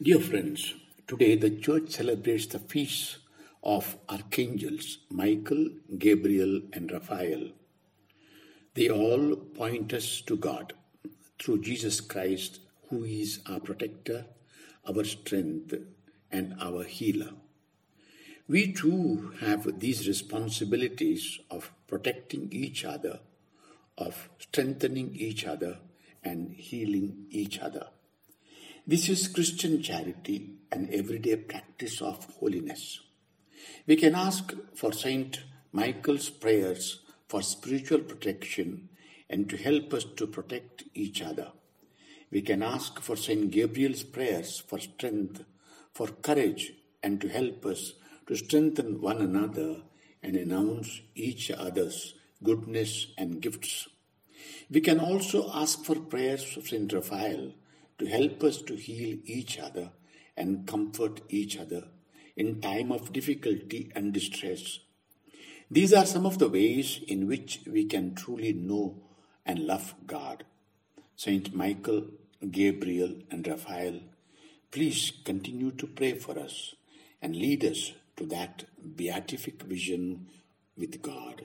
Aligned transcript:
Dear 0.00 0.20
friends, 0.20 0.74
today 1.08 1.34
the 1.34 1.50
church 1.50 1.90
celebrates 1.90 2.46
the 2.46 2.60
feasts 2.60 3.18
of 3.64 3.96
archangels 4.08 4.98
Michael, 5.10 5.70
Gabriel, 5.98 6.60
and 6.72 6.92
Raphael. 6.92 7.48
They 8.74 8.90
all 8.90 9.34
point 9.34 9.92
us 9.92 10.20
to 10.20 10.36
God 10.36 10.74
through 11.40 11.62
Jesus 11.62 12.00
Christ, 12.00 12.60
who 12.88 13.02
is 13.02 13.40
our 13.46 13.58
protector, 13.58 14.26
our 14.88 15.02
strength, 15.02 15.74
and 16.30 16.54
our 16.60 16.84
healer. 16.84 17.32
We 18.46 18.72
too 18.72 19.32
have 19.40 19.80
these 19.80 20.06
responsibilities 20.06 21.40
of 21.50 21.72
protecting 21.88 22.50
each 22.52 22.84
other, 22.84 23.18
of 23.96 24.28
strengthening 24.38 25.16
each 25.16 25.44
other, 25.44 25.78
and 26.22 26.52
healing 26.52 27.26
each 27.30 27.58
other. 27.58 27.88
This 28.90 29.10
is 29.10 29.28
Christian 29.28 29.82
charity 29.82 30.48
and 30.72 30.88
everyday 30.88 31.36
practice 31.36 32.00
of 32.00 32.24
holiness. 32.40 33.00
We 33.86 33.96
can 33.96 34.14
ask 34.14 34.54
for 34.74 34.94
Saint 34.94 35.44
Michael's 35.72 36.30
prayers 36.30 37.00
for 37.28 37.42
spiritual 37.42 37.98
protection 37.98 38.88
and 39.28 39.46
to 39.50 39.58
help 39.58 39.92
us 39.92 40.06
to 40.16 40.26
protect 40.26 40.84
each 40.94 41.20
other. 41.20 41.48
We 42.30 42.40
can 42.40 42.62
ask 42.62 42.98
for 43.00 43.14
Saint 43.14 43.50
Gabriel's 43.50 44.04
prayers 44.04 44.58
for 44.58 44.78
strength, 44.78 45.44
for 45.92 46.06
courage, 46.06 46.72
and 47.02 47.20
to 47.20 47.28
help 47.28 47.66
us 47.66 47.92
to 48.26 48.36
strengthen 48.36 49.02
one 49.02 49.20
another 49.20 49.82
and 50.22 50.34
announce 50.34 51.02
each 51.14 51.50
other's 51.50 52.14
goodness 52.42 53.08
and 53.18 53.42
gifts. 53.42 53.86
We 54.70 54.80
can 54.80 54.98
also 54.98 55.50
ask 55.52 55.84
for 55.84 55.96
prayers 55.96 56.56
of 56.56 56.66
Saint 56.66 56.90
Raphael 56.94 57.52
to 57.98 58.06
help 58.06 58.42
us 58.44 58.62
to 58.62 58.74
heal 58.74 59.18
each 59.24 59.58
other 59.58 59.90
and 60.36 60.66
comfort 60.66 61.20
each 61.28 61.58
other 61.58 61.84
in 62.36 62.60
time 62.60 62.92
of 62.92 63.12
difficulty 63.12 63.90
and 63.94 64.12
distress. 64.12 64.78
These 65.70 65.92
are 65.92 66.06
some 66.06 66.24
of 66.24 66.38
the 66.38 66.48
ways 66.48 67.00
in 67.06 67.26
which 67.26 67.60
we 67.66 67.84
can 67.84 68.14
truly 68.14 68.52
know 68.52 69.02
and 69.44 69.66
love 69.66 69.94
God. 70.06 70.44
Saint 71.16 71.54
Michael, 71.54 72.06
Gabriel, 72.50 73.16
and 73.30 73.46
Raphael, 73.46 74.00
please 74.70 75.12
continue 75.24 75.72
to 75.72 75.86
pray 75.86 76.14
for 76.14 76.38
us 76.38 76.74
and 77.20 77.34
lead 77.34 77.64
us 77.64 77.92
to 78.16 78.26
that 78.26 78.64
beatific 78.96 79.62
vision 79.62 80.28
with 80.76 81.02
God. 81.02 81.44